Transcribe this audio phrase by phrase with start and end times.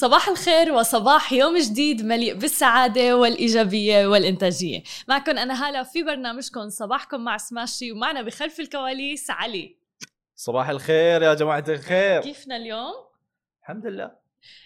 [0.00, 4.82] صباح الخير وصباح يوم جديد مليء بالسعادة والإيجابية والإنتاجية.
[5.08, 9.76] معكم أنا هالة في برنامجكم صباحكم مع سماشي ومعنا بخلف الكواليس علي.
[10.36, 12.20] صباح الخير يا جماعة الخير.
[12.22, 12.92] كيفنا اليوم؟
[13.62, 14.10] الحمد لله.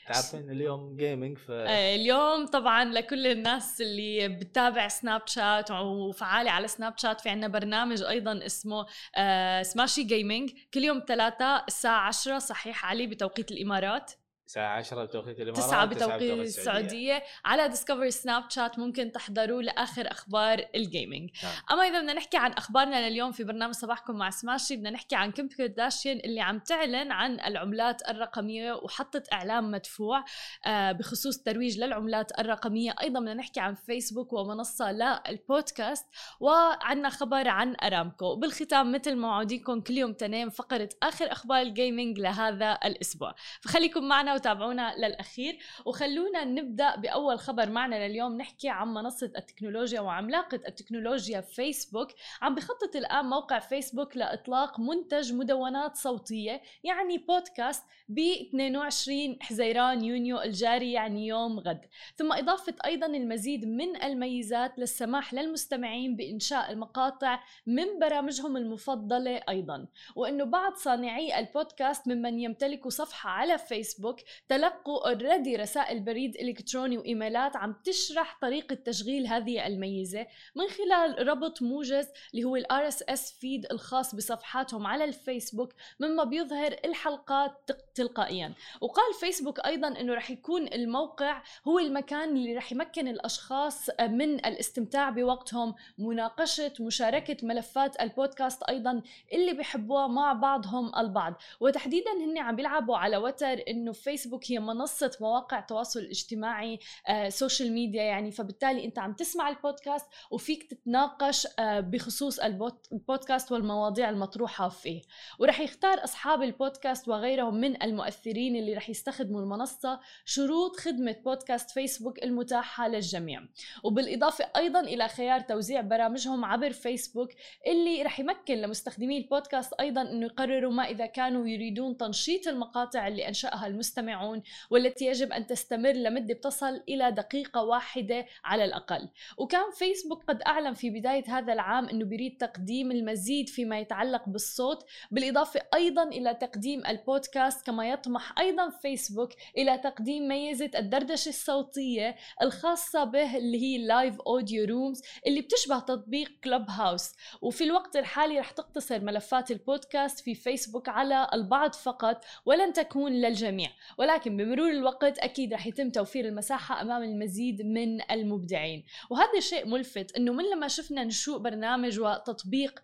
[0.09, 6.69] تعرفين اليوم gaming ف آه، اليوم طبعا لكل الناس اللي بتتابع سناب شات وفعالة على
[6.69, 8.87] سناب شات في عنا برنامج أيضا اسمه
[9.17, 14.13] آه، سماشي gaming كل يوم ثلاثة الساعة 10 صحيح علي بتوقيت الإمارات.
[14.53, 17.23] الساعة 10 بتوقيت الإمارات 9 بتوقيت السعودية.
[17.45, 21.53] على Discover سناب شات ممكن تحضروا لآخر أخبار ال gaming نعم.
[21.71, 25.33] أما إذا بدنا نحكي عن أخبارنا لليوم في برنامج صباحكم مع سماشي بدنا نحكي عن
[25.33, 30.25] كيم كارداشيان اللي عم تعلن عن العملات الرقمية وحطت اعلان مدفوع
[30.67, 32.95] آه، بخصوص ترويج للعملات الرقمية.
[33.03, 36.07] أيضا بدنا نحكي عن فيسبوك ومنصة للبودكاست
[36.41, 38.27] وعنا خبر عن أرامكو.
[38.27, 43.35] وبالختام مثل ما وعديكم كل يوم تلاتا فقرة آخر أخبار ال gaming لهذا الأسبوع.
[43.61, 45.59] فخليكم معنا وتابعونا للأخير.
[45.87, 48.37] وخلونا نبدأ بأول خبر معنا لليوم.
[48.37, 52.09] نحكي عن منصة التكنولوجيا وعملاقة التكنولوجيا فيسبوك.
[52.43, 60.41] عم بخطط الآن موقع فيسبوك لإطلاق منتج مدونات صوتية يعني بودكاست ب 22 حزيران يونيو
[60.41, 61.81] الجاري يعني يوم غد.
[62.17, 69.87] ثم إضافة أيضا المزيد من الميزات للسماح للمستمعين بإنشاء المقاطع من برامجهم المفضلة أيضا.
[70.17, 74.17] وأنه بعض صانعي البودكاست ممن يمتلكوا صفحة على فيسبوك
[74.49, 80.27] تلقوا already رسائل بريد إلكتروني وإيميلات عم تشرح طريقة تشغيل هذه الميزة
[80.57, 86.77] من خلال ربط موجز اللي هو ال RSS feed الخاص بصفحاتهم على الفيسبوك مما بيظهر
[86.85, 88.55] الحلقات تلقائيا.
[88.81, 95.11] وقال فيسبوك أيضا إنه رح يكون الموقع هو المكان اللي رح يمكن الأشخاص من الاستمتاع
[95.11, 101.35] بوقتهم مناقشة مشاركة ملفات البودكاست أيضا اللي بيحبوها مع بعضهم البعض.
[101.61, 106.79] وتحديدا هن عم بيلعبوا على وتر إنه فيسبوك هي منصة مواقع تواصل اجتماعي
[107.09, 114.11] آه، social media يعني فبالتالي أنت عم تسمع البودكاست وفيك تتناقش آه، بخصوص البودكاست والمواضيع
[114.11, 115.03] المطروحة فيه.
[115.39, 122.23] ورح يختار أصحاب البودكاست وغيرهم من المؤثرين اللي رح يستخدموا المنصة شروط خدمة بودكاست فيسبوك
[122.23, 123.43] المتاحة للجميع.
[123.83, 127.31] وبالإضافة أيضا إلى خيار توزيع برامجهم عبر فيسبوك
[127.67, 133.29] اللي رح يمكن لمستخدمي البودكاست أيضا إنه يقرروا ما إذا كانوا يريدون تنشيط المقاطع اللي
[133.29, 139.09] أنشأها المستمعون والتي يجب أن تستمر لمدة بتصل إلى دقيقة واحدة على الأقل.
[139.39, 144.87] وكان فيسبوك قد أعلن في بداية هذا العام إنه بيريد تقديم المزيد فيما يتعلق بالصوت
[145.11, 153.05] بالإضافة أيضا إلى تقديم البودكاست كما يطمح أيضا فيسبوك إلى تقديم ميزة الدردشة الصوتية الخاصة
[153.05, 157.13] به اللي هي live audio rooms اللي بتشبه تطبيق كلوب هاوس
[157.43, 163.71] وفي الوقت الحالي رح تقتصر ملفات البودكاست في فيسبوك على البعض فقط ولن تكون للجميع.
[163.99, 168.85] ولكن بمرور الوقت أكيد رح يتم توفير المساحة أمام المزيد من المبدعين.
[169.11, 172.83] وهذا شيء ملفت إنه من لما شفنا نشوء برنامج وتطبيق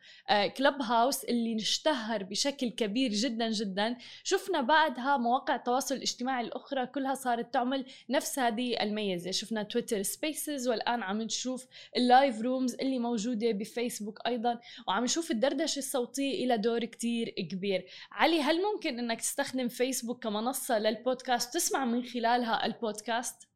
[0.57, 7.15] كلوب هاوس اللي اشتهر بشكل كبير جدا جدا شفنا بعدها مواقع التواصل الاجتماعي الأخرى كلها
[7.15, 9.31] صارت تعمل نفس هذه الميزة.
[9.31, 11.67] شفنا تويتر Spaces والآن عم نشوف
[11.97, 17.87] ال live rooms اللي موجودة بفيسبوك أيضا وعم نشوف الدردشة الصوتية إلها دور كتير كبير.
[18.13, 23.49] علي هل ممكن إنك تستخدم فيسبوك كمنصة للبودكاست؟ تسمع من خلالها البودكاست؟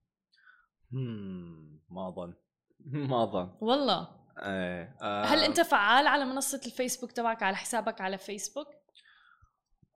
[1.91, 2.35] ما أظن.
[3.11, 3.51] ما أظن.
[3.61, 4.09] والله.
[4.39, 5.25] إيه آه.
[5.25, 8.82] هل أنت فعال على منصة الفيسبوك تبعك على حسابك على فيسبوك؟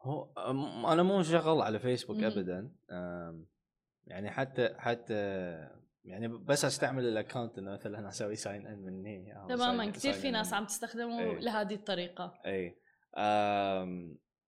[0.07, 0.31] هو
[0.93, 2.73] أنا مو شغال على فيسبوك ابدا
[4.07, 5.15] يعني حتى حتى
[6.05, 10.53] يعني بس أستعمل ال account إنه مثلا أسوي sign in مني تماما كثير في ناس
[10.53, 11.39] عم تستخدمه إيه.
[11.39, 12.35] لهذه الطريقة.
[12.47, 12.79] اي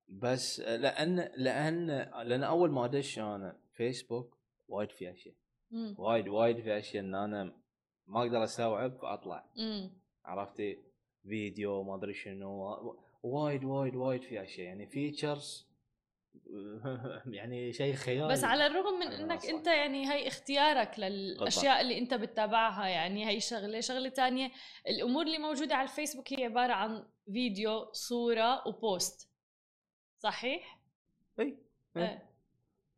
[0.08, 1.86] بس لأن لأن
[2.24, 4.38] لأن أول ما أدش أنا فيسبوك
[4.68, 5.34] وايد في أشياء.
[5.98, 7.52] وايد وايد في أشياء إن أنا
[8.06, 9.44] ما أقدر أستوعب فأطلع.
[10.24, 10.78] عرفتي؟
[11.22, 14.66] فيديو ما أدري شنو وايد وايد وايد في أشياء.
[14.66, 15.68] يعني features
[17.38, 18.28] يعني شيء خيالي.
[18.28, 23.40] بس على الرغم من إنك أنت يعني هي اختيارك للأشياء اللي أنت بتتابعها يعني هي
[23.40, 24.50] شغلة شغلة تانية.
[24.88, 29.30] الأمور اللي موجودة على الفيسبوك هي عبارة عن فيديو صورة و post
[30.18, 30.78] صحيح؟
[31.40, 31.58] إي,
[31.94, 32.20] يعني,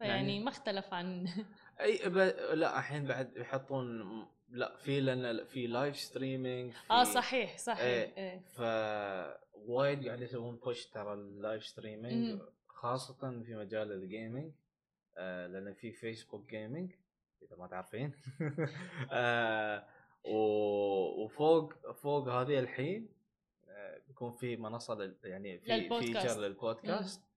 [0.00, 1.26] يعني ما اختلف عن
[1.80, 2.16] إي ب...
[2.54, 4.02] لا الحين بعد يحطون
[4.48, 7.80] لا في لأن في live streaming آه صحيح صحيح.
[7.80, 8.40] إيه, إيه.
[8.40, 8.60] ف
[9.66, 14.52] وايد قاعد يسوون push ترى ال live streaming خاصة في مجال ال gaming
[15.16, 16.92] آه لأن في فيسبوك gaming
[17.42, 18.12] إذا ما تعرفين.
[19.12, 19.86] آه
[21.18, 23.08] وفوق فوق هذه الحين
[23.68, 27.29] آه بيكون في منصة يعني في feature للبودكاست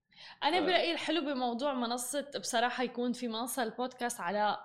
[0.43, 0.63] أنا ف...
[0.63, 4.63] برأيي الحلو بموضوع منصة بصراحة يكون في منصة البودكاست على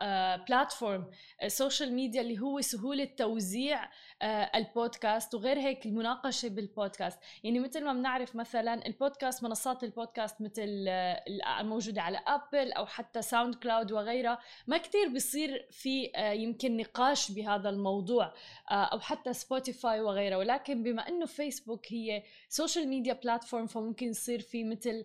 [0.48, 1.10] platform
[1.46, 3.88] social media اللي هو سهولة توزيع
[4.22, 7.18] آه، البودكاست وغير هيك المناقشة بالبودكاست.
[7.44, 11.24] يعني مثل ما بنعرف مثلا البودكاست منصات البودكاست مثل آه،
[11.60, 17.30] الموجوده على ابل أو حتى ساوند كلاود وغيرها ما كتير بيصير في آه، يمكن نقاش
[17.32, 18.34] بهذا الموضوع
[18.70, 20.36] أو حتى سبوتيفاي وغيرها.
[20.36, 25.04] ولكن بما إنه فيسبوك هي social media platform فممكن يصير في مثل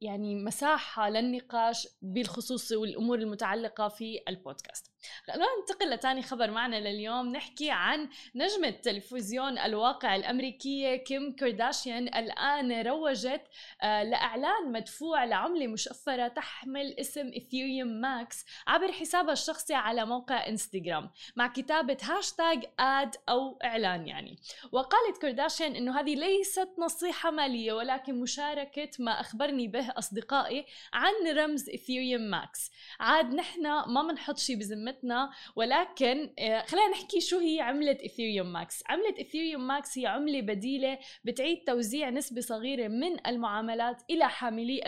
[0.00, 4.91] يعني مساحة للنقاش بالخصوص والأمور المتعلقة في البودكاست.
[5.26, 7.28] خلونا ننتقل لتاني خبر معنا لليوم.
[7.28, 12.08] نحكي عن نجمة تلفزيون الواقع الأمريكية كيم كارداشيان.
[12.08, 13.42] الآن روجت
[13.82, 21.10] آه، لإعلان مدفوع لعملة مشفرة تحمل اسم إثيريوم ماكس عبر حسابها الشخصي على موقع إنستغرام
[21.36, 24.38] مع كتابة هاشتاج ad أو إعلان يعني.
[24.72, 31.70] وقالت كارداشيان أنه هذه ليست نصيحة مالية ولكن مشاركة ما أخبرني به أصدقائي عن رمز
[31.70, 32.70] إثيريوم ماكس.
[33.00, 34.91] عاد نحن ما بنحط شيء بذمتنا
[35.56, 40.98] ولكن آه، خلينا نحكي شو هي عملة إثيريوم ماكس عملة إثيريوم ماكس هي عملة بديلة
[41.24, 44.80] بتعيد توزيع نسبة صغيرة من المعاملات إلى حاملي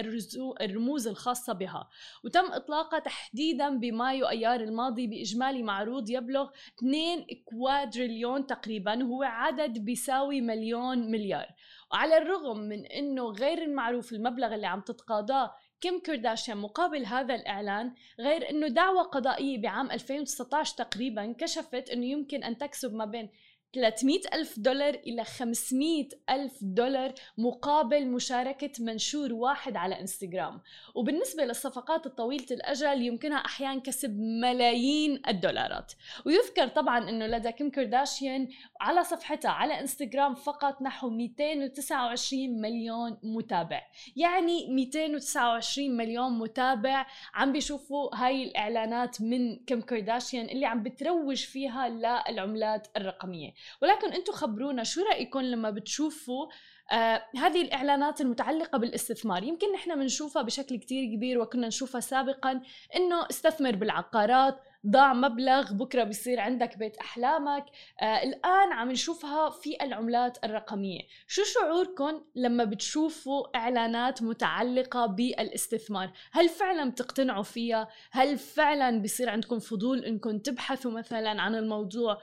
[0.61, 1.89] الرموز الخاصة بها.
[2.25, 10.41] وتم إطلاقها تحديدا بمايو أيار الماضي بإجمالي معروض يبلغ 2 كوادريليون تقريبا وهو عدد بيساوي
[10.41, 11.47] مليون مليار.
[11.93, 15.55] وعلى الرغم من إنه غير المعروف المبلغ اللي عم تتقاضاه
[15.85, 22.45] كيم كارداشيان مقابل هذا الإعلان غير أنه دعوى قضائية بعام 2019 تقريبا كشفت أنه يمكن
[22.45, 23.29] أن تكسب ما بين
[23.75, 30.61] 300 ألف دولار إلى 500 ألف دولار مقابل مشاركة منشور واحد على إنستغرام.
[30.94, 35.93] وبالنسبة للصفقات الطويلة الأجل يمكنها أحيانا كسب ملايين الدولارات.
[36.26, 38.49] ويذكر طبعا أنه لدى كيم كارداشيان
[38.81, 43.82] على صفحتها على إنستغرام فقط نحو 229 مليون متابع.
[44.17, 51.88] يعني 229 مليون متابع عم بيشوفوا هاي الإعلانات من كيم كارداشيان اللي عم بتروج فيها
[51.88, 53.55] للعملات الرقمية.
[53.82, 56.46] ولكن أنتم خبرونا شو رأيكم لما بتشوفوا
[56.93, 59.43] آه هذه الإعلانات المتعلقة بالاستثمار.
[59.43, 62.61] يمكن نحن بنشوفها بشكل كتير كبير وكنا نشوفها سابقا
[62.96, 67.64] إنه استثمر بالعقارات ضاع مبلغ بكرة بيصير عندك بيت أحلامك.
[68.02, 71.00] آه الآن عم نشوفها في العملات الرقمية.
[71.26, 79.58] شو شعوركم لما بتشوفوا إعلانات متعلقة بالاستثمار؟ هل فعلا بتقتنعوا فيها؟ هل فعلا بيصير عندكم
[79.58, 82.19] فضول إنكم تبحثوا مثلا عن الموضوع؟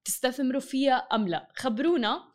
[0.00, 2.32] وتستثمروا فيها أم لا خبرونا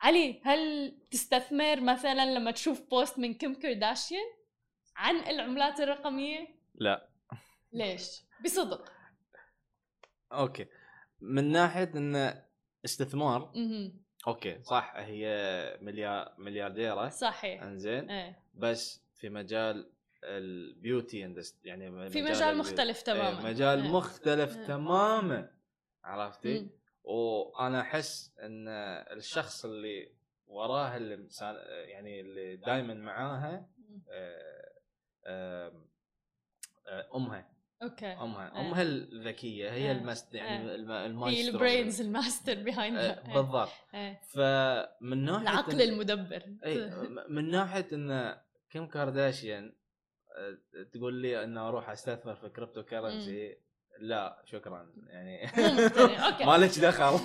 [0.00, 4.26] علي هل تستثمر مثلا لما تشوف post من كيم كارداشيان
[4.96, 7.08] عن العملات الرقمية؟ لا
[7.72, 8.92] ليش؟ بصدق
[10.32, 10.66] أوكي
[11.20, 12.44] من ناحية انه
[12.84, 13.52] استثمار
[14.26, 18.42] أوكي صح هي مليار مليارديرة صحيح إنزين إيه.
[18.54, 19.92] بس في مجال
[20.24, 21.34] ال beauty
[21.64, 23.92] يعني في مجال مختلف إيه، تماما مجال إيه.
[23.92, 24.66] مختلف إيه.
[24.66, 25.50] تماما
[26.04, 26.79] عرفتي؟ مم.
[27.10, 28.68] وأنا أحس إن
[29.16, 30.12] الشخص اللي
[30.46, 31.28] وراه اللي
[31.68, 33.68] يعني اللي دائما معاها
[34.10, 35.72] آه،
[36.86, 37.50] آه، أمها.
[37.82, 38.06] أوكي.
[38.06, 38.56] أمها.
[38.56, 38.60] آه.
[38.60, 43.68] أمها الذكية هي ال mast يعني الماستر هي ال brains ال master behind بالضبط.
[44.22, 46.42] فمن ناحية العقل المدبر.
[46.64, 46.90] اي
[47.28, 48.40] من ناحية إن
[48.70, 49.74] كيم كارداشيان
[50.92, 53.58] تقول لي انه أروح أستثمر في crypto currency
[54.00, 54.90] لا شكرا.
[55.06, 55.44] يعني
[56.26, 56.44] أوكي.
[56.44, 57.20] ما لك دخل.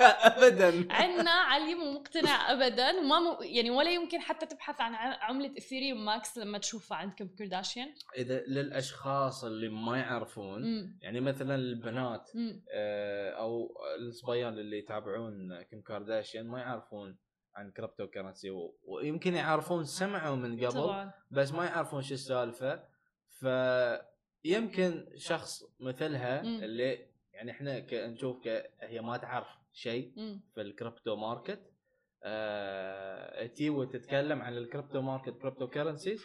[0.00, 0.86] ابدا.
[0.90, 3.36] عندنا علي مو مقتنع ابدا وما م...
[3.40, 8.40] يعني ولا يمكن حتى تبحث عن عملة اثيريوم ماكس لما تشوفها عند كيم كارداشيان إذا
[8.46, 10.98] للأشخاص اللي ما يعرفون مم.
[11.02, 12.30] يعني مثلا البنات
[12.74, 17.18] آه أو الصبيان اللي يتابعون كيم كارداشيان ما يعرفون
[17.54, 18.50] عن crypto currency
[18.84, 21.12] ويمكن يعرفون سمعوا من قبل طبعا.
[21.30, 22.82] بس ما يعرفون شو السالفة.
[23.28, 23.46] ف
[24.44, 26.64] يمكن شخص مثلها مم.
[26.64, 28.48] اللي يعني إحنا نشوف
[28.80, 30.12] هي ما تعرف شيء
[30.54, 31.60] في ال crypto market
[32.24, 36.24] آه تي وتتكلم عن ال crypto market crypto currencies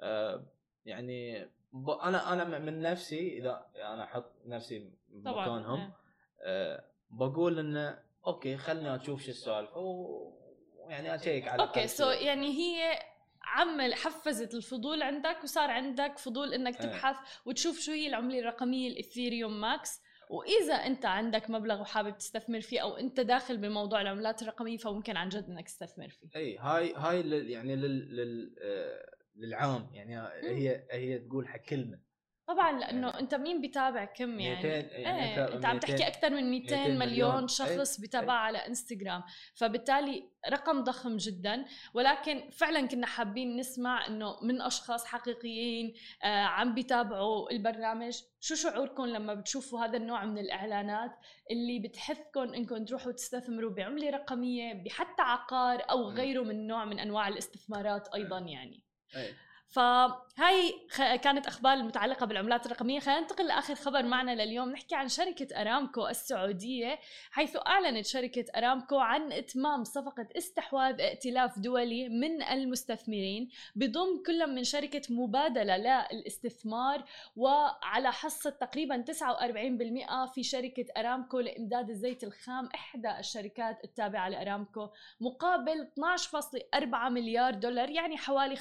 [0.00, 0.46] آه
[0.84, 1.48] يعني
[2.02, 5.92] أنا أنا من نفسي إذا أنا أحط نفسي مكانهم إيه.
[6.40, 12.22] آه بقول إنه أوكي خلنا نشوف شو السالفه ويعني أ check على أوكي so so
[12.22, 12.98] يعني هي
[13.46, 16.86] عمل حفزت الفضول عندك وصار عندك فضول إنك إيه.
[16.86, 20.00] تبحث وتشوف شو هي العملة الرقمية الإثيريوم ماكس.
[20.30, 25.28] وإذا أنت عندك مبلغ وحابب تستثمر فيه أو أنت داخل بموضوع العملات الرقمية فممكن عن
[25.28, 26.28] جد إنك تستثمر فيه.
[26.36, 28.56] إي هاي هاي يعني لل, لل...
[28.62, 32.05] آه، للعام يعني هي هي تقول حق كلمة.
[32.46, 36.30] طبعا لأنه يعني أنت مين بيتابع كيم يعني؟ 200 يعني إيه أنت عم تحكي أكثر
[36.30, 39.22] من 200, 200 مليون, مليون شخص إيه بيتابع على إنستغرام.
[39.54, 41.64] فبالتالي رقم ضخم جدا.
[41.94, 48.22] ولكن فعلا كنا حابين نسمع إنه من أشخاص حقيقيين آه عم بيتابعوا البرنامج.
[48.40, 51.16] شو شعوركم لما بتشوفوا هذا النوع من الإعلانات
[51.50, 57.28] اللي بتحثكم إنكم تروحوا تستثمروا بعملة رقمية بحتى عقار أو غيره من نوع من أنواع
[57.28, 58.82] الاستثمارات أيضا يعني؟
[59.16, 59.45] أيه.
[59.68, 63.00] فهاي كانت أخبار المتعلقه بالعملات الرقمية.
[63.00, 64.70] خلينا ننتقل لآخر خبر معنا لليوم.
[64.70, 66.98] نحكي عن شركة أرامكو السعودية
[67.30, 74.64] حيث أعلنت شركة أرامكو عن إتمام صفقة استحواذ ائتلاف دولي من المستثمرين بضم كل من
[74.64, 75.76] شركة مبادلة
[76.12, 77.04] للاستثمار.
[77.36, 84.88] وعلى حصة تقريبا 49% في شركة أرامكو لإمداد الزيت الخام إحدى الشركات التابعة لأرامكو
[85.20, 85.88] مقابل
[86.74, 88.56] 12.4 مليار دولار يعني حوالي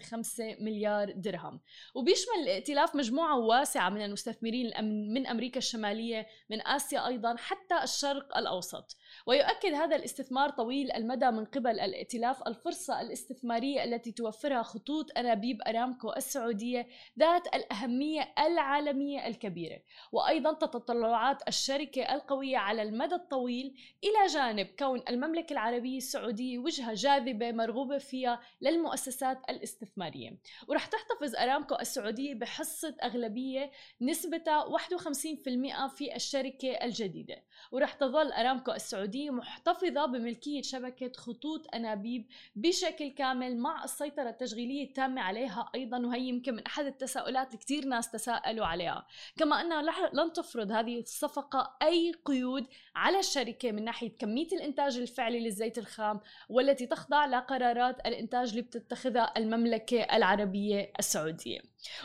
[0.00, 1.60] 45 مليار درهم.
[1.94, 8.96] وبيشمل الائتلاف مجموعة واسعة من المستثمرين من أمريكا الشمالية من آسيا أيضا حتى الشرق الأوسط.
[9.26, 12.42] ويؤكد هذا الاستثمار طويل المدى من قبل الائتلاف.
[12.46, 16.86] الفرصة الاستثمارية التي توفرها خطوط أنابيب أرامكو السعودية
[17.18, 19.78] ذات الأهمية العالمية الكبيرة.
[20.12, 23.74] وأيضا تتطلعات الشركة القوية على المدى الطويل
[24.04, 30.38] إلى جانب كون المملكة العربية السعودية وجهة جاذبة مرغوبة فيها للمؤسسات الاستثمارية.
[30.68, 37.42] ورح تحتفظ أرامكو السعودية بحصة أغلبية نسبتها 51% في الشركة الجديدة.
[37.72, 42.26] ورح تظل أرامكو السعودية السعودية محتفظة بملكية شبكة خطوط أنابيب
[42.56, 47.84] بشكل كامل مع السيطرة التشغيلية التامة عليها أيضا وهي يمكن من أحد التساؤلات اللي كثير
[47.84, 49.06] ناس تساءلوا عليها.
[49.36, 55.40] كما أنها لن تفرض هذه الصفقة أي قيود على الشركة من ناحية كمية الإنتاج الفعلي
[55.40, 61.60] للزيت الخام والتي تخضع لقرارات الإنتاج اللي بتتخذها المملكة العربية السعودية.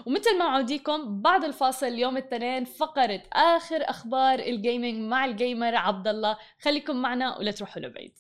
[0.06, 6.38] ومثل ما عوديكم بعد الفاصل اليوم الاثنين فقرة آخر أخبار الجيمنج مع الجيمر عبد الله
[6.62, 8.20] خليكم معنا ولا تروحوا لبعيد.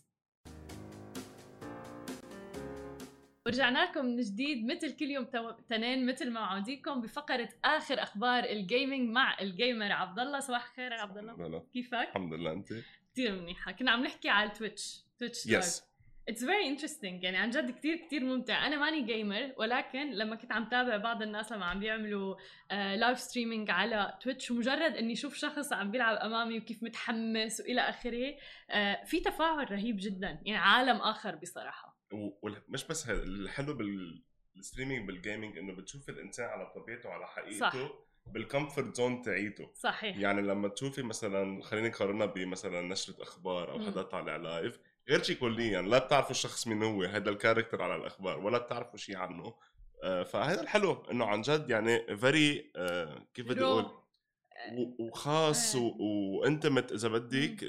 [3.46, 5.26] ورجعنا لكم من جديد مثل كل يوم
[5.70, 10.70] تنين مثل ما عوديكم بفقرة آخر أخبار ال gaming مع ال gamer عبد الله صباح
[10.70, 12.74] الخير عبد الله كيفك؟ الحمد لله أنت؟
[13.14, 13.72] كثير منيحة.
[13.72, 15.95] كنا عم نحكي على ال Twitch، Twitch yes yes.
[16.30, 18.68] It's very interesting يعني عن جد كثير كثير ممتع.
[18.68, 22.36] أنا ماني gamer ولكن لما كنت عم تابع بعض الناس لما عم بيعملوا
[22.72, 27.82] live uh, streaming على Twitch ومجرد إني أشوف شخص عم بيلعب أمامي وكيف متحمس وإلى
[27.82, 30.42] آخره uh, في تفاعل رهيب جدا.
[30.46, 31.98] يعني عالم آخر بصراحة.
[32.12, 37.88] ومش بس هذا الحلو بال streaming بال gaming إنه بتشوف الإنسان على طبيعته وعلى حقيقته
[37.88, 37.94] صح.
[38.28, 39.72] بال comfort zone تاعيته.
[39.74, 40.18] صحيح.
[40.18, 45.36] يعني لما تشوفي مثلا خليني نقارنها بمثلا نشرة أخبار أو حدا طالع live غير شيء
[45.36, 49.54] كليا لا بتعرفوا الشخص مين هو هذا ال character على الأخبار ولا بتعرفوا شيء عنه.
[50.04, 54.05] آه، فهذا الحلو إنه عن جد يعني very آه، كيف بدي أقول؟
[55.00, 55.96] وخاص آه.
[56.00, 57.64] و intimate إذا بدك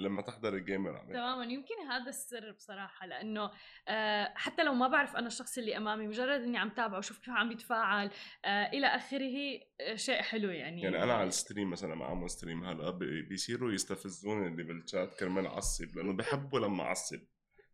[0.00, 1.44] لما تحضر ال gamer تماما.
[1.44, 3.50] يمكن هذا السر بصراحة لأنه
[3.88, 7.30] آه، حتى لو ما بعرف أنا الشخص اللي أمامي مجرد إني عم تابعه وشوف كيف
[7.30, 8.10] عم بيتفاعل
[8.44, 9.60] آه، إلى آخره
[9.94, 10.82] شيء حلو يعني.
[10.82, 12.90] يعني أنا على ال stream مثلا مع عم stream هلا
[13.28, 17.20] بيصيروا يستفزوني اللي بالشات كرمال اعصب لأنه بحبوا لما اعصب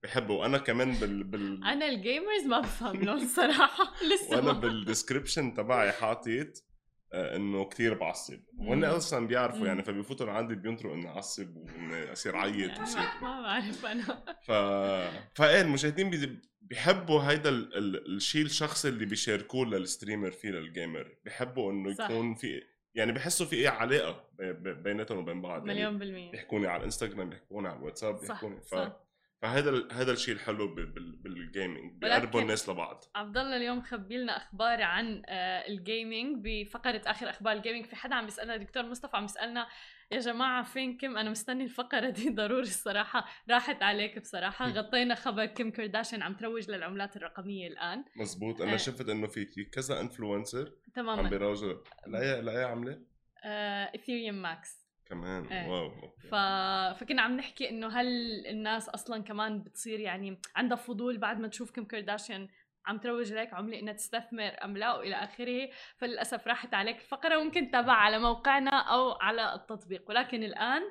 [0.03, 1.65] بحبوا وأنا كمان بال, بال...
[1.65, 6.67] أنا ال gamers ما بفهم لهم صراحة لسه وأنا بال description تبعي حاطط
[7.13, 8.41] إنه كثير بعصب.
[8.59, 13.87] وهن أصلا بيعرفوا يعني فبيفوتوا لعندي بينطروا إني أعصب وإني أصير عيط وصير ما بعرف
[13.87, 14.25] أنا.
[14.47, 14.53] ف
[15.39, 17.77] فإيه المشاهدين بيحبوا هيدا ال...
[17.77, 18.17] ال...
[18.17, 21.17] الشيء الشخص اللي بيشاركوه لل streamer فيه لل gamer.
[21.25, 22.63] بيحبوا إنه يكون في
[22.95, 24.25] يعني بحسوا في إيه علاقة
[24.59, 25.67] بيناتهم وبين بعض.
[25.67, 26.31] يعني مليون بالمية.
[26.31, 28.75] بيحكوني على الإنستغرام بيحكوني على الواتساب بيحكوني ف...
[28.75, 29.06] صح.
[29.43, 33.05] فهذا هذا الشيء الحلو بال gaming بيقربوا الناس لبعض.
[33.15, 37.87] عبد الله اليوم مخبي لنا أخبار عن آه، ال gaming بفقرة آخر أخبار ال gaming
[37.87, 39.67] في حدا عم بيسألنا دكتور مصطفى عم بيسألنا
[40.13, 44.71] يا جماعة فين كيم؟ أنا مستني الفقرة دي ضروري الصراحة راحت عليك بصراحة.
[44.71, 48.05] غطينا خبر كيم كارداشيان عم تروج للعملات الرقمية الآن.
[48.17, 48.61] مزبوط.
[48.63, 48.77] آه.
[48.77, 51.23] شفت إنه في كذا influencer تماما.
[51.23, 51.75] عم بيروجوا
[52.07, 53.03] لا لا عملة؟
[53.95, 55.45] Ethereum Max كمان.
[55.47, 55.69] إيه.
[55.69, 55.91] wow
[56.31, 56.35] ف...
[57.01, 58.07] فكنا عم نحكي إنه هل
[58.47, 62.49] الناس أصلا كمان بتصير يعني عندها فضول بعد ما تشوف كيم كارداشيان
[62.87, 65.69] عم تروج لك عملة انها تستثمر أم لا وإلى آخره.
[65.97, 70.11] فللأسف راحت عليك الفقرة ممكن تتابعها على موقعنا أو على التطبيق.
[70.11, 70.83] ولكن الآن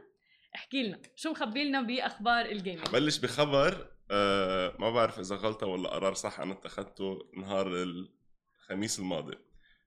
[0.55, 5.67] احكي لنا شو مخبي لنا بأخبار ال gaming؟ بلش بخبر آه ما بعرف إذا غلطة
[5.67, 9.37] ولا قرار صح أنا اتخذته نهار الخميس الماضي.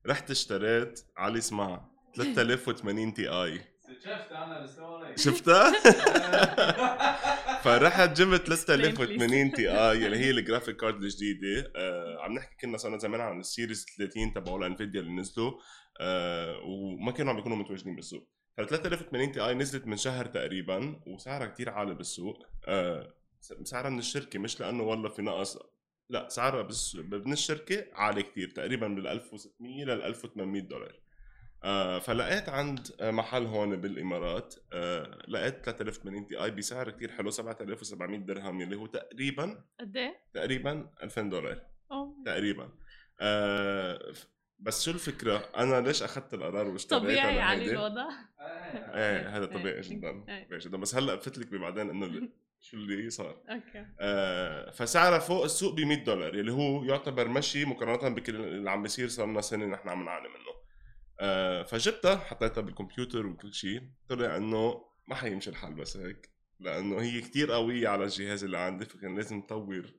[0.06, 3.60] رحت اشتريت علي اسمها 3080 Ti.
[4.04, 5.72] شفت أنا ال story شفتها؟
[7.64, 11.72] فرحت جبت 3080 Ti اللي هي ال graphic card الجديدة.
[11.76, 15.52] آه عم نحكي كنا صرنا زمان عن ال series 30 تبعوا Nvidia اللي نزلوا.
[16.00, 18.28] آه وما كانوا عم يكونوا متواجدين بالسوق.
[18.56, 22.46] ف 3080 Ti نزلت من شهر تقريبا وسعرها كتير عالي بالسوق.
[22.66, 25.58] آه سعرها من الشركة مش لأنه والله في نقص.
[26.10, 31.07] لا سعرها بس من الشركة عالي كتير تقريبا بال 1600 لل 1800 دولار.
[31.98, 38.76] فلقيت عند محل هون بالإمارات آه لقيت 3080 Ti بسعر كتير حلو 7700 درهم اللي
[38.76, 42.14] هو تقريبا قد إيه؟ تقريبا 2000 دولار أوه.
[42.26, 42.68] تقريبا
[43.20, 44.12] آه
[44.58, 48.08] بس شو الفكرة؟ أنا ليش أخذت القرار واشتريتها طبيعي علي الوضع؟
[48.70, 52.28] إيه هذا طبيعي جدا طبيعي جدا بس هلأ قلت لك بعدين إنه
[52.60, 57.64] شو اللي صار أوكي آه فسعرها فوق السوق ب 100 دولار اللي هو يعتبر مشي
[57.64, 60.67] مقارنة بكل اللي عم بيصير صار لنا سنة نحن عم نعاني منه آه
[61.64, 63.82] فجبتها حطيتها بالكمبيوتر وكل شيء.
[64.08, 68.84] طلع إنه ما حيمشي الحال بس هيك لأنه هي كتير قوية على الجهاز اللي عندي
[68.84, 69.92] فكان لازم نطور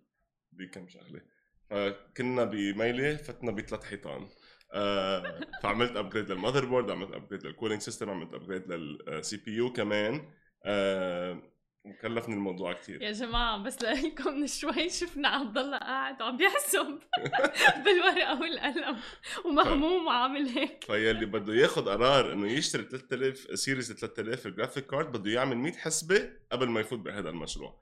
[0.51, 1.21] بكم شغلة.
[1.69, 4.27] فكنا بميلة وفتنا بثلاث حيطان.
[4.73, 10.31] آه فعملت upgrade لل motherboard عملت upgrade لل cooling system عملت upgrade لل CPU كمان.
[10.65, 11.41] آه
[11.85, 16.99] وكلفني الموضوع كثير يا جماعة بس لكم من شوي شفنا عبد الله قاعد وعم بيحسب
[17.85, 18.97] بالورقة والقلم
[19.45, 20.83] ومهموم وعامل هيك.
[20.83, 26.29] فيلي بده ياخذ قرار إنه يشتري 3000 series 3000 graphic card بده يعمل 100 حسبة
[26.51, 27.81] قبل ما يفوت بهذا المشروع.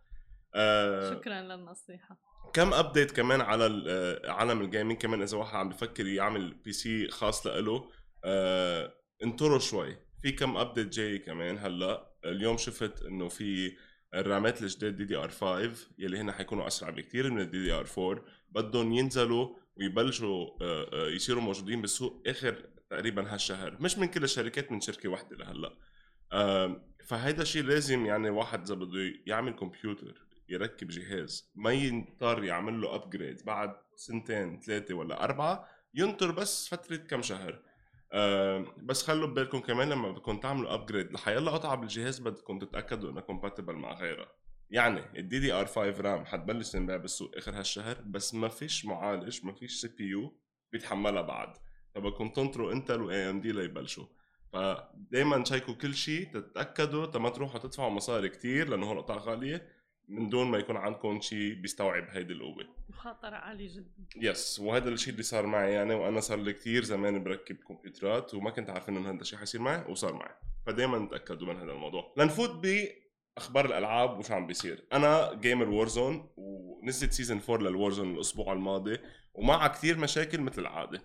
[0.55, 2.17] آه شكرا للنصيحة.
[2.53, 7.07] كم update كمان على آه، عالم ال gaming كمان إذا واحد عم بفكر يعمل PC
[7.07, 7.89] خاص له
[8.23, 9.97] آه انطروا شوي.
[10.21, 13.77] في كم update جاي كمان هلأ؟ اليوم شفت إنه في
[14.13, 18.23] ال RAM ات الجداد DDR 5 يلي هن حيكونوا أسرع بكثير من ال DDR 4
[18.51, 23.77] بدهم ينزلوا ويبلشوا آه، آه، يصيروا موجودين بالسوق آخر تقريبا هالشهر.
[23.79, 25.73] مش من كل الشركات من شركة واحدة لهلأ.
[27.05, 32.95] فهيدا الشيء لازم يعني واحد إذا بده يعمل كمبيوتر يركب جهاز ما ينطر يعمل له
[32.95, 37.59] upgrade بعد سنتين ثلاثة ولا أربعة ينطر بس فترة كم شهر.
[38.11, 43.21] أه بس خلوا ببالكم كمان لما بدكم تعملوا upgrade لحيلا قطعه بالجهاز بدكم تتاكدوا انها
[43.21, 44.31] compatible مع غيرها
[44.69, 49.53] يعني ال DDR 5 RAM حتبلش تنباع بالسوق آخر هالشهر بس ما فيش معالج ما
[49.53, 50.37] فيش CPU
[50.71, 51.57] بيتحملها بعد.
[51.95, 54.05] فبدكم تنطروا Intel و AMD ليبلشوا.
[54.53, 59.67] فدائما تشيكوا كل شيء تتأكدوا تا ما تروحوا تدفعوا مصاري كتير لأنه هون قطع غالية.
[60.07, 62.65] من دون ما يكون عندكم شيء بيستوعب هيدي القوة.
[62.89, 63.89] مخاطرة عالية جدا.
[64.15, 68.49] yes وهذا الشيء اللي صار معي يعني وأنا صار لي كثير زمان بركب كمبيوترات وما
[68.49, 70.35] كنت عارف إنه هذا الشيء حيصير معي وصار معي.
[70.65, 72.13] فدائما تأكدوا من هذا الموضوع.
[72.17, 74.87] لنفوت بأخبار الألعاب وشو عم بيصير.
[74.93, 78.97] أنا gamer Warzone ونزلت season 4 لل Warzone الأسبوع الماضي
[79.33, 81.01] ومعها كثير مشاكل مثل العادة.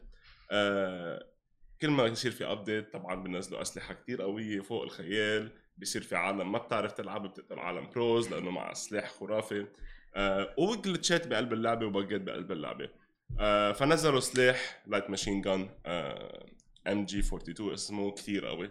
[0.51, 1.33] أه
[1.81, 5.62] كل ما يصير في update طبعا بنزلوا أسلحة كثير قوية فوق الخيال.
[5.77, 9.67] بيصير في عالم ما بتعرف تلعب بتقتل عالم برو لأنه مع سلاح خرافي.
[10.15, 12.89] آه و glitches بقلب اللعبة و bugs بقلب اللعبة.
[13.41, 15.68] آه فنزلوا سلاح light machine gun
[16.87, 18.71] MG 42 اسمه كثير قوي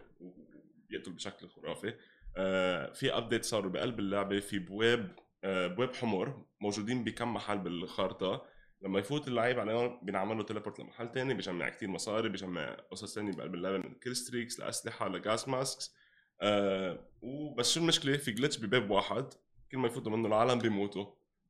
[0.89, 1.93] بيقتل بشكل خرافي.
[2.37, 5.11] آه في update صاروا بقلب اللعبة في بواب
[5.43, 8.45] آه بواب حمر موجودين بكم محل بالخارطة.
[8.83, 13.31] لما يفوت اللعيب عليهم بينعمل له teleport لمحل تاني بيجمع كثير مصاري بيجمع قصص ثانية
[13.31, 15.95] بقلب اللعبة من killstreaks لأسلحة ل gas masks
[16.41, 19.33] آه وبس شو المشكلة؟ في glitch بباب واحد
[19.71, 21.05] كل ما يفوتوا منه العالم بيموتوا.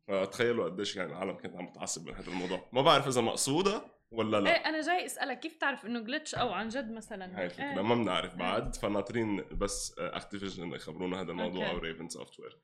[0.07, 2.69] فتخيلوا قديش يعني العالم كانت عم تتعصب من هذا الموضوع.
[2.73, 4.49] ما بعرف إذا مقصودة ولا لا.
[4.49, 7.81] إيه أنا جاي أسألك كيف تعرف إنه glitch أو عن جد مثلا؟ هاي الفكرة إيه.
[7.81, 8.75] ما بنعرف بعد.
[8.75, 12.57] فناطرين بس Activision يخبرونا هذا الموضوع أو Raven Software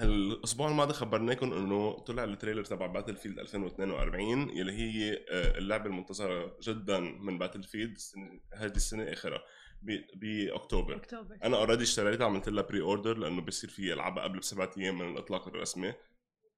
[0.00, 6.56] الأسبوع الماضي خبرناكم إنه طلع ال trailer تبع Battlefield 2042 يلي هي آه، اللعبة المنتظرة
[6.62, 7.98] جدا من Battlefield
[8.54, 9.42] هذه السنة اخرها
[10.14, 11.38] باكتوبر أكتوبر.
[11.44, 15.48] أنا already اشتريتها عملت لها pre-order لأنه بصير في العبها قبل بسبعة أيام من الإطلاق
[15.48, 15.94] الرسمي.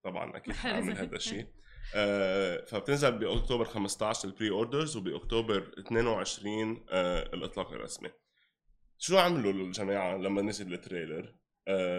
[0.05, 1.47] طبعا أكيد حاعمل هذا الشيء.
[1.95, 8.11] آه فبتنزل بأكتوبر 15 ال pre-orders وباكتوبر 22 آه الإطلاق الرسمي.
[8.99, 11.35] شو عملوا الجماعة لما نزل ال trailer؟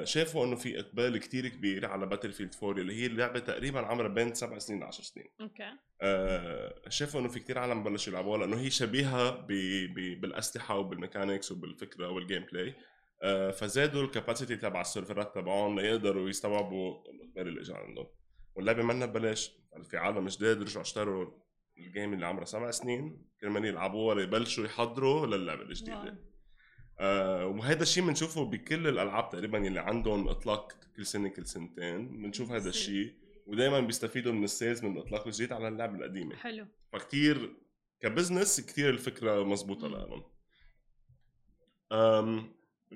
[0.03, 4.33] شافوا إنه في إقبال كتير كبير على Battlefield 4 اللي هي اللعبة تقريبا عمرها بين
[4.33, 5.27] سبع سنين ل 10 سنين.
[5.41, 5.71] okay.
[6.01, 9.47] آه شافوا إنه في كتير عالم بلشوا يلعبوها لأنه هي شبيهة ب...
[9.93, 10.21] ب...
[10.21, 12.75] بالأسلحة وبال mechanics وبالفكرة وال gameplay
[13.23, 18.07] آه فزادوا ال capacity تبع السيرفرات تبعهم ليقدروا يستوعبوا الاقبال اللي اجى عندهم.
[18.55, 19.51] واللعبة منا ببلاش.
[19.71, 21.31] يعني في عالم جداد رجعوا اشتروا
[21.77, 23.25] ال game اللي عمرها سبع سنين.
[23.41, 26.30] كرمال يلعبوها ليبلشوا يحضروا للعبة الجديدة.
[26.99, 32.21] آه وهذا الشيء بنشوفه بكل الألعاب تقريبا اللي عندهم إطلاق كل سنة كل سنتين.
[32.21, 33.13] بنشوف هذا الشيء
[33.47, 36.35] ودائما بيستفيدوا من ال sales من الإطلاق الجديد على اللعبة القديمة.
[36.35, 36.67] حلو.
[36.93, 37.55] فكتير
[38.01, 40.23] ك business كتير الفكرة مزبوطة لهم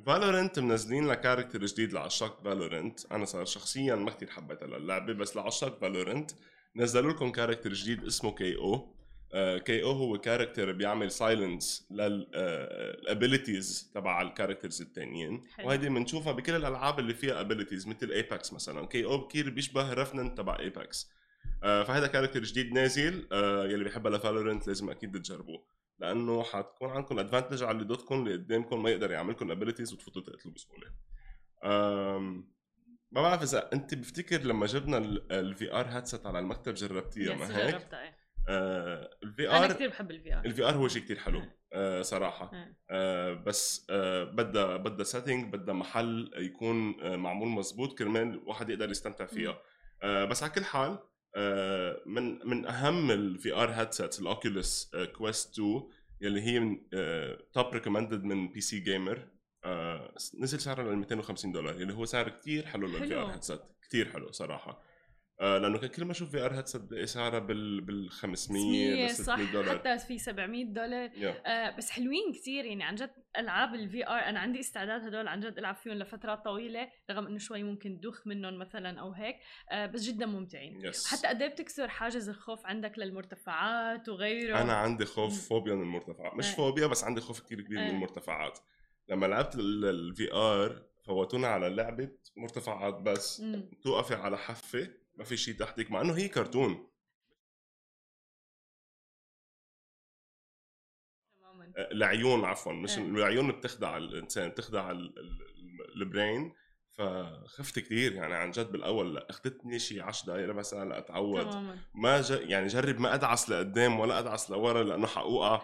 [0.06, 5.36] Valorant منزلين ل character جديد لعشاق Valorant أنا صار شخصيا ما كثير حبيتها للعبة بس
[5.36, 6.32] لعشاق Valorant
[6.76, 8.95] نزلوا لكم character جديد اسمه KAY/O
[9.66, 17.00] KAY/O هو character بيعمل silence لل abilities تبع ال characters الثانيين وهيدي بنشوفها بكل الألعاب
[17.00, 18.88] اللي فيها abilities مثل Apex مثلا.
[18.88, 21.12] KAY/O كثير بيشبه Revenant تبع Apex
[21.62, 23.28] فهذا character جديد نازل
[23.72, 25.66] يلي بيحبها ل Valorant لازم أكيد تجربوه.
[26.00, 30.22] لأنه حتكون عندكم advantage على اللي ضدكم اللي قدامكم ما يقدر يعمل لكم abilities وتفوتوا
[30.22, 30.88] تقتلوا بسهولة.
[33.12, 34.98] ما بعرف إذا أنت بفتكر لما جبنا
[35.32, 38.15] ال VR headset على المكتب جربتيها ما هيك؟ جربتها إيه.
[38.50, 41.42] ال VR أنا كثير بحب ال VR ال VR هو شيء كثير حلو
[41.74, 42.52] آه صراحة.
[42.90, 48.90] آه بس آه بدها بدها setting بدها محل يكون آه معمول مزبوط كرمال الواحد يقدر
[48.90, 49.58] يستمتع فيها.
[50.04, 51.00] آه بس على كل حال
[51.36, 55.84] آه من من أهم ال VR headsets ال Oculus Quest 2
[56.22, 56.78] يلي هي من
[57.54, 59.28] top recommended من PC Gamer
[60.40, 64.32] نزل سعرها ل 250 دولار اللي هو سعر كثير حلو لل VR headset كثير حلو
[64.32, 64.95] صراحة.
[65.42, 69.78] آه لأنه كان كل ما أشوف VR headset سعرها بال بال 500 600 دولار.
[69.80, 71.10] حتى في 700 دولار.
[71.10, 71.48] Yeah.
[71.48, 75.40] آه بس حلوين كثير يعني عن جد ألعاب ال VR أنا عندي استعداد هدول عن
[75.40, 79.36] جد ألعب فيهم لفترات طويلة رغم إنه شوي ممكن دوخ منهم مثلا أو هيك.
[79.72, 80.92] آه بس جدا ممتعين.
[80.92, 81.12] Yes.
[81.12, 84.62] حتى قد إيه بتكسر حاجز الخوف عندك للمرتفعات وغيره.
[84.62, 86.34] أنا عندي خوف فوبيا من المرتفعات.
[86.34, 86.56] مش آه.
[86.56, 87.84] فوبيا بس عندي خوف كثير كبير آه.
[87.84, 88.60] من المرتفعات.
[89.10, 93.44] لما لعبت ال VR فوتونا على لعبة مرتفعات بس.
[93.84, 96.88] توقفي على حفه ما في شيء تحتك مع إنه هي كرتون
[101.38, 103.04] تماما العيون عفوا مش إيه.
[103.04, 104.92] العيون بتخدع الإنسان بتخدع
[105.96, 106.54] ال brain
[106.98, 111.80] فخفت كثير يعني عن جد بالأول اخذتني شيء 10 دقائق ربع ساعة لأتعود تماما.
[111.96, 112.30] ما ج...
[112.32, 115.62] يعني جرب ما أدعس لقدام ولا أدعس لورا لأنه حقوقع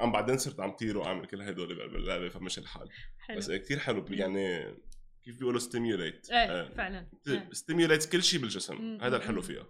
[0.00, 3.38] عم بعدين صرت عم طير واعمل كل هدول باللعبة فمش الحال حلو.
[3.38, 4.74] بس كثير حلو يعني
[5.24, 6.68] كيف بيقولوا stimulate إيه آه.
[6.68, 7.06] فعلا.
[7.52, 8.98] stimulate كل شيء بالجسم.
[9.02, 9.66] هذا الحلو فيها.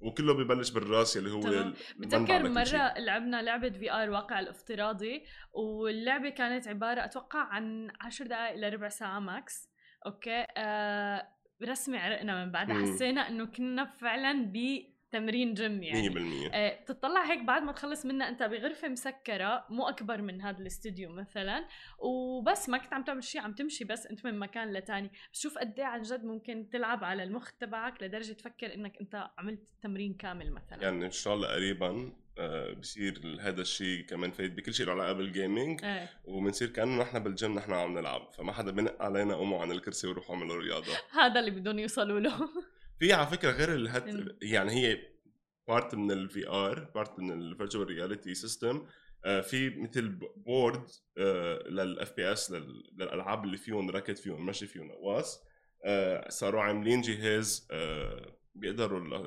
[0.00, 7.04] وكله ببلش بالراس اللي هو بتذكر مرة لعبنا لعبة VR واقع الافتراضي واللعبة كانت عبارة
[7.04, 9.68] أتوقع عن 10 دقائق إلى ربع ساعة max
[10.06, 11.28] okay؟ آه
[11.62, 14.56] رسمي عرقنا من بعدها حسينا إنه كنا فعلا ب
[15.10, 16.10] تمرين جيم يعني.
[16.48, 20.58] 100% آه بتطلع هيك بعد ما تخلص منها أنت بغرفة مسكرة مو أكبر من هذا
[20.58, 21.64] الاستوديو مثلا
[21.98, 25.10] وبس ما كنت عم تعمل شيء عم تمشي بس أنت من مكان لتاني.
[25.30, 29.60] بتشوف قد إيه عن جد ممكن تلعب على المخ تبعك لدرجة تفكر إنك أنت عملت
[29.82, 30.82] تمرين كامل مثلا.
[30.82, 35.12] يعني إن شاء الله قريبا آه بصير هذا الشيء كمان فايد بكل شيء له علاقه
[35.12, 36.08] بال gaming إيه.
[36.24, 38.32] وبنصير كأنه نحن بالجيم نحن عم نلعب.
[38.32, 40.92] فما حدا بنق علينا قوموا عن الكرسي وروحوا اعملوا رياضة.
[41.20, 42.38] هذا اللي بدهم يوصلوا له.
[42.98, 44.98] في على فكرة غير الهد يعني هي
[45.68, 48.86] part من ال VR part من ال virtual reality system
[49.24, 50.86] في مثل board
[51.68, 55.38] لل FPS للألعاب اللي فيهم ركض فيهم مشي فيهم نواس
[55.84, 59.20] uh, صاروا عاملين جهاز uh, بيقدروا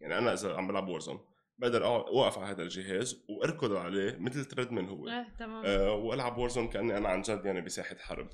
[0.00, 1.20] يعني أنا إذا عم بلعب Warzone
[1.58, 5.08] بقدر أوقف على هذا الجهاز واركض عليه مثل treadmill هو.
[5.08, 5.62] آه تمام.
[5.66, 8.28] آه وألعب Warzone كأني أنا عن جد يعني بساحة حرب.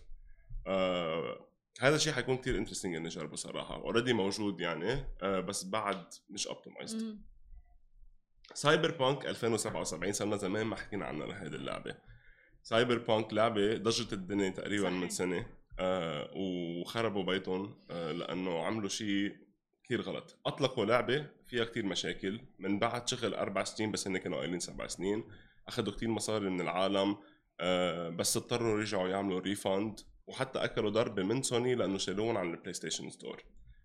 [0.66, 1.46] آه
[1.80, 6.46] هذا الشيء حيكون كثير interesting اني اجربه صراحة already موجود يعني آه بس بعد مش
[6.46, 7.18] optimized
[8.54, 11.94] Cyberpunk 2077 صرنا زمان ما حكينا عنها لهيدي اللعبة.
[12.62, 15.00] Cyberpunk لعبة ضجت الدنيا تقريبا صحيح.
[15.00, 15.46] من سنة
[15.78, 19.36] آه وخربوا بيتهم آه لأنه عملوا شيء
[19.84, 20.38] كثير غلط.
[20.46, 22.40] أطلقوا لعبة فيها كثير مشاكل.
[22.58, 25.24] من بعد شغل أربع سنين بس هن كانوا قايلين سبع سنين.
[25.68, 27.16] أخذوا كثير مصاري من العالم
[27.60, 32.72] آه بس اضطروا يرجعوا يعملوا refund وحتى أكلوا ضربه من سوني لأنه شالوهم عن ال
[32.72, 33.42] PlayStation Store.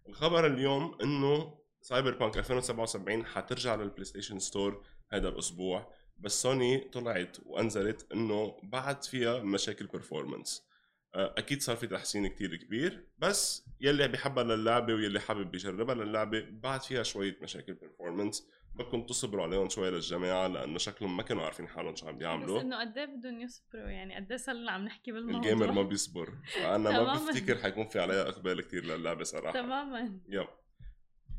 [0.10, 8.12] الخبر اليوم إنه Cyberpunk 2077 حترجع لل PlayStation Store هذا الأسبوع بس سوني طلعت وأعلنت
[8.13, 10.67] إنه بعد فيها مشاكل performance
[11.15, 16.45] آه، أكيد صار في تحسين كتير كبير بس يلي بيحبها للعبة واللي حابب يجربها للعبة
[16.50, 21.67] بعد فيها شوية مشاكل performance بدكم تصبروا عليهم شوي للجماعه لأنه شكلهم ما كانوا عارفين
[21.67, 22.58] حالهم شو عم بيعملوا.
[22.58, 25.71] بس إنه قد إيه بدهم يصبروا يعني قد إيه صار عم نحكي بالموضوع؟ ال gamer
[25.71, 26.34] ما بيصبر.
[26.58, 29.53] أنا ما بفتكر حيكون في عليها إقبال كثير للعبة صراحة.
[29.53, 30.19] تماما.
[30.30, 30.47] yep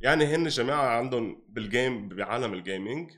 [0.00, 3.10] يعني هن جماعة عندهم بال game بعالم ال gaming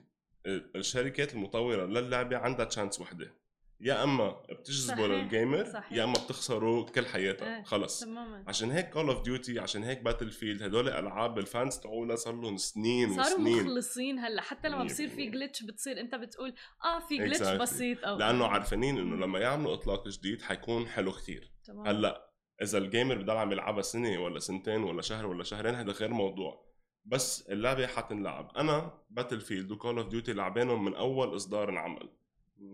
[0.47, 3.40] الشركات المطورة للعبة عندها chance وحدة.
[3.81, 5.83] يا أما بتجذبوا لل gamer.
[5.91, 7.65] يا أما بتخسروا كل حياتها إيه.
[7.65, 8.01] خلص.
[8.01, 8.45] تماما.
[8.49, 12.57] عشان هيك Call of Duty عشان هيك Battlefield هدول ألعاب ال fans تبعولها صار لهم
[12.57, 13.63] سنين صاروا وسنين.
[13.65, 14.43] مخلصين هلأ.
[14.43, 17.61] حتى لما بصير في glitch بتصير أنت بتقول آه في glitch exactly.
[17.61, 21.53] بسيط أو لأنه عارفين إنه لما يعملوا إطلاق جديد حيكون حلو كثير
[21.87, 22.31] هلأ
[22.63, 26.11] إذا ال gamer بضل عم يلعبها سنة ولا سنتين ولا شهر ولا شهرين هذا غير
[26.11, 26.71] موضوع.
[27.05, 28.51] بس اللعبة حتنلعب.
[28.57, 32.09] أنا Battlefield و Call of Duty لعبانهم من أول إصدار انعمل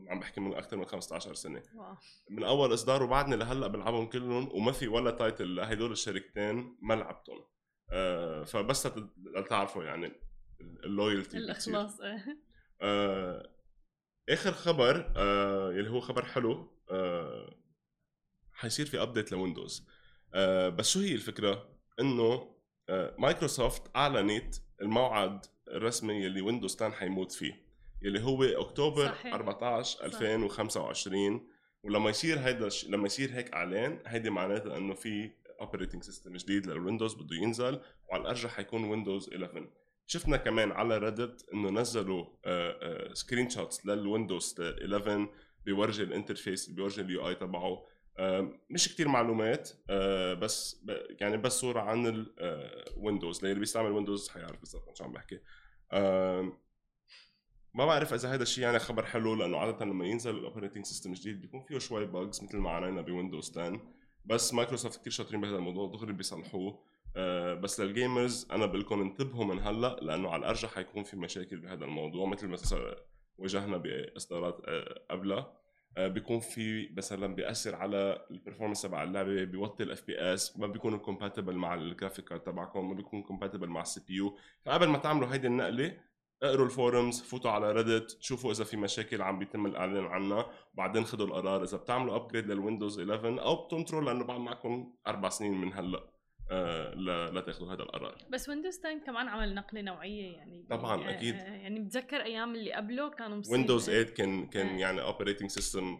[0.08, 1.62] عم بحكي من أكثر من 15 سنة.
[1.74, 1.96] wow.
[2.30, 7.44] من أول إصدار وبعدني لهلأ بلعبهم كلهم وما في ولا title لهدول الشركتين ما لعبتهم.
[7.90, 8.88] أه فبس
[9.36, 10.12] لتعرفوا يعني
[10.60, 12.00] ال loyalty الإخلاص
[12.82, 13.50] آه
[14.28, 17.56] آخر خبر آه اللي هو خبر حلو آه
[18.52, 19.88] حيصير في update ل Windows.
[20.34, 21.68] آه بس شو هي الفكرة؟
[22.00, 22.56] إنه
[22.88, 27.65] آه مايكروسوفت أعلنت الموعد الرسمي اللي Windows 10 حيموت فيه.
[28.06, 29.34] اللي هو أكتوبر صحيح.
[29.34, 31.48] 14 2025
[31.82, 36.77] ولما يصير هيدا لما يصير هيك إعلان هيدي معناتها إنه في operating system جديد لل
[36.77, 39.68] Windows بده ينزل وعلى الأرجح حيكون Windows 11
[40.06, 42.26] شفنا كمان على Reddit إنه نزلوا
[43.14, 45.28] screenshots لل Windows 11
[45.64, 47.86] بيورجي ال interface بيورجي ال UI تبعه.
[48.70, 50.84] مش كتير معلومات آه، بس
[51.20, 55.40] يعني بس صورة عن ال Windows اللي بيستعمل Windows حيعرف بالضبط شو عم بحكي.
[57.76, 61.12] ما بعرف إذا هذا الشيء يعني خبر حلو لأنه عادة لما ينزل ال operating system
[61.12, 63.80] جديد بيكون فيه شوي bugs مثل ما عانينا ب Windows 10
[64.24, 66.78] بس مايكروسوفت كثير شاطرين بهذا الموضوع دغري بيصلحوه.
[67.16, 71.16] أه بس لل gamers أنا بقول لكم انتبهوا من هلأ لأنه على الأرجح حيكون في
[71.16, 72.56] مشاكل بهذا الموضوع مثل ما
[73.38, 75.52] واجهنا بإصدارات أه قبلها
[75.96, 80.98] أه بيكون في مثلا بيأثر على ال performance تبع اللعبة بيوطي ال FPS ما بيكون
[80.98, 85.34] compatible مع ال graphic card تبعكم ما بيكون compatible مع ال CPU فقبل ما تعملوا
[85.34, 85.96] هيدي النقلة
[86.42, 91.04] اقروا ال forums فوتوا على Reddit شوفوا إذا في مشاكل عم بيتم الإعلان عنها وبعدين
[91.04, 95.52] خذوا القرار إذا بتعملوا upgrade لل Windows 11 أو بتنطروا لأنه بعد معكم أربع سنين
[95.52, 96.16] من هلأ
[96.50, 96.94] آه
[97.30, 98.16] لا تاخذوا هذا القرار.
[98.30, 100.66] بس Windows 10 كمان عمل نقلة نوعية يعني.
[100.70, 101.34] طبعا أكيد.
[101.34, 104.78] آه يعني بتذكر أيام اللي قبله كانوا Windows 8 كان كان آه.
[104.78, 105.98] يعني operating system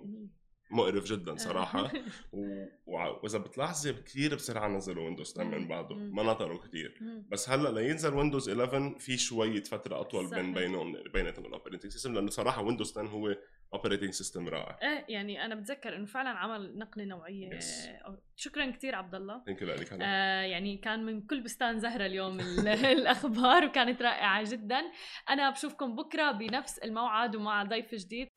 [0.71, 1.37] مقرف جدا آه.
[1.37, 1.93] صراحة.
[2.87, 5.97] وإذا بتلاحظي كثير بسرعة نزلوا Windows 10 من بعده.
[5.97, 6.99] ما نطروا كثير
[7.29, 12.15] بس هلأ لينزل Windows 11 في شوية فترة أطول بين بينهم بيناتهم ال operating system
[12.15, 13.37] لأنه صراحة Windows 10 هو
[13.75, 14.79] operating system رائع.
[14.83, 17.51] إيه يعني أنا بتذكر إنه فعلا عمل نقلة نوعية.
[17.51, 17.65] Yes.
[18.37, 22.41] شكرا كثير عبد الله ثانك يو لك آه يعني كان من كل بستان زهرة اليوم
[22.99, 24.83] الأخبار وكانت رائعة جدا.
[25.31, 28.29] أنا بشوفكم بكرة بنفس الموعد ومع ضيف جديد.